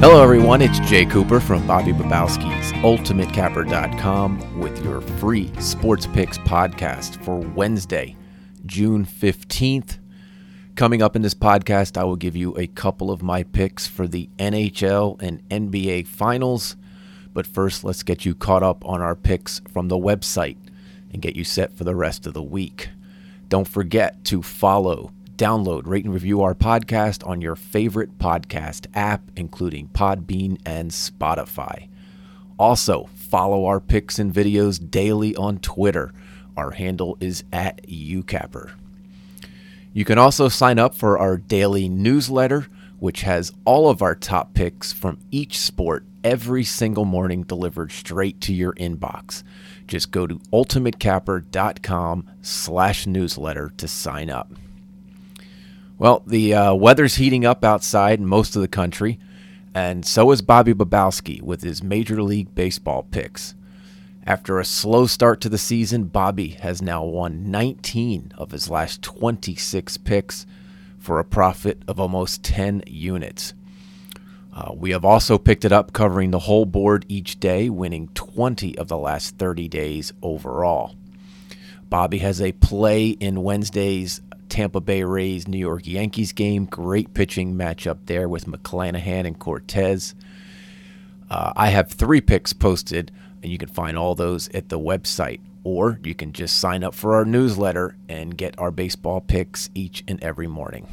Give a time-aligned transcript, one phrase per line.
[0.00, 0.62] Hello, everyone.
[0.62, 8.16] It's Jay Cooper from Bobby Babowski's UltimateCapper.com with your free Sports Picks podcast for Wednesday,
[8.64, 9.98] June 15th.
[10.74, 14.08] Coming up in this podcast, I will give you a couple of my picks for
[14.08, 16.76] the NHL and NBA finals.
[17.34, 20.56] But first, let's get you caught up on our picks from the website
[21.12, 22.88] and get you set for the rest of the week.
[23.50, 29.22] Don't forget to follow, download, rate, and review our podcast on your favorite podcast app,
[29.36, 31.88] including Podbean and Spotify.
[32.58, 36.12] Also, follow our picks and videos daily on Twitter.
[36.58, 38.72] Our handle is at UCapper.
[39.94, 42.66] You can also sign up for our daily newsletter,
[42.98, 48.42] which has all of our top picks from each sport every single morning delivered straight
[48.42, 49.42] to your inbox.
[49.88, 54.52] Just go to ultimatecapper.com slash newsletter to sign up.
[56.00, 59.18] Well, the uh, weather's heating up outside in most of the country,
[59.74, 63.54] and so is Bobby Babowski with his Major League Baseball picks.
[64.26, 69.02] After a slow start to the season, Bobby has now won 19 of his last
[69.02, 70.46] 26 picks
[70.98, 73.52] for a profit of almost 10 units.
[74.56, 78.78] Uh, we have also picked it up covering the whole board each day, winning 20
[78.78, 80.94] of the last 30 days overall.
[81.90, 86.66] Bobby has a play in Wednesday's Tampa Bay Rays New York Yankees game.
[86.66, 90.14] Great pitching matchup there with McClanahan and Cortes.
[91.30, 93.12] Uh, I have three picks posted,
[93.42, 95.40] and you can find all those at the website.
[95.62, 100.02] Or you can just sign up for our newsletter and get our baseball picks each
[100.08, 100.88] and every morning.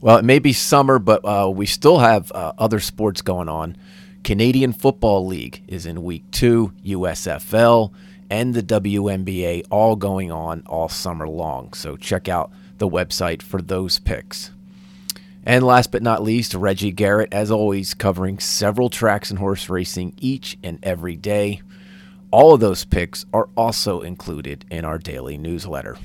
[0.00, 3.76] Well, it may be summer, but uh, we still have uh, other sports going on.
[4.24, 7.92] Canadian Football League is in week two, USFL
[8.32, 11.74] and the WNBA all going on all summer long.
[11.74, 14.52] So check out the website for those picks.
[15.44, 20.14] And last but not least, Reggie Garrett, as always, covering several tracks in horse racing
[20.16, 21.60] each and every day.
[22.30, 25.98] All of those picks are also included in our daily newsletter.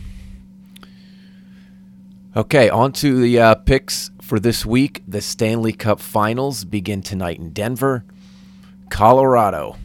[2.35, 5.01] Okay, on to the uh, picks for this week.
[5.07, 8.03] The Stanley Cup Finals begin tonight in Denver.
[8.89, 9.77] Colorado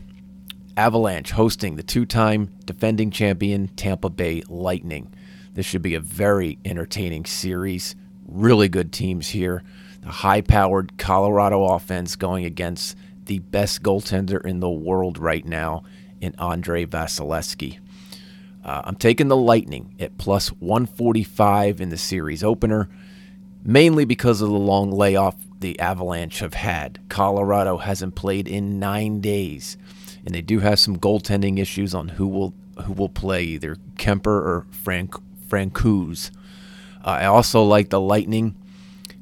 [0.76, 5.12] Avalanche hosting the two time defending champion Tampa Bay Lightning.
[5.54, 7.94] This should be a very entertaining series.
[8.26, 9.62] Really good teams here.
[10.00, 12.96] The high powered Colorado offense going against
[13.26, 15.84] the best goaltender in the world right now
[16.20, 17.78] in Andrei Vasilevskiy.
[18.64, 22.88] Uh, I'm taking the Lightning at plus 145 in the series opener,
[23.62, 27.00] mainly because of the long layoff the Avalanche have had.
[27.08, 29.76] Colorado hasn't played in nine days
[30.24, 34.26] and they do have some goaltending issues on who will who will play either Kuemper
[34.26, 35.14] or Frank
[35.48, 36.30] Francouz.
[37.04, 38.54] Uh, I also like the Lightning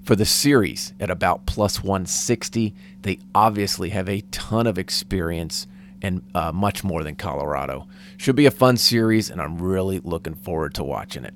[0.03, 2.75] for the series at about plus 160.
[3.03, 5.67] They obviously have a ton of experience
[6.03, 7.87] and uh, much more than Colorado.
[8.17, 11.35] Should be a fun series, and I'm really looking forward to watching it.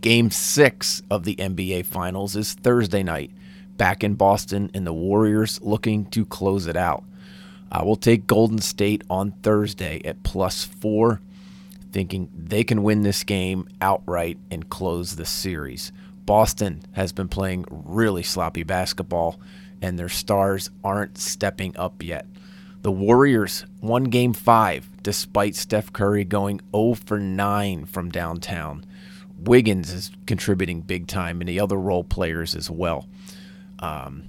[0.00, 3.30] Game six of the NBA Finals is Thursday night,
[3.76, 7.04] back in Boston, and the Warriors looking to close it out.
[7.74, 11.20] I will take Golden State on Thursday at plus four,
[11.90, 15.90] thinking they can win this game outright and close the series.
[16.24, 19.40] Boston has been playing really sloppy basketball,
[19.82, 22.26] and their stars aren't stepping up yet.
[22.82, 28.86] The Warriors won game five despite Steph Curry going 0 for 9 from downtown.
[29.36, 33.08] Wiggins is contributing big time, and the other role players as well.
[33.80, 34.22] Um,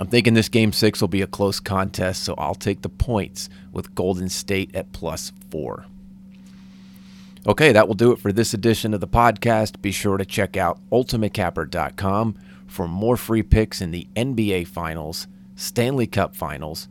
[0.00, 3.48] I'm thinking this game six will be a close contest, so I'll take the points
[3.72, 5.86] with Golden State at plus four.
[7.46, 9.80] Okay, that will do it for this edition of the podcast.
[9.82, 12.34] Be sure to check out ultimatecapper.com
[12.66, 16.88] for more free picks in the NBA Finals, Stanley Cup Finals,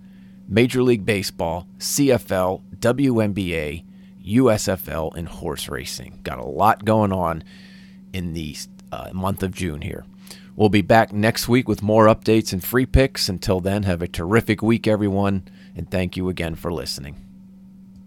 [0.47, 3.83] Major League Baseball, CFL, WNBA,
[4.25, 6.19] USFL, and horse racing.
[6.23, 7.43] Got a lot going on
[8.13, 8.55] in the
[8.91, 10.05] uh, month of June here.
[10.55, 13.27] We'll be back next week with more updates and free picks.
[13.27, 17.32] Until then, have a terrific week, everyone, and thank you again for listening.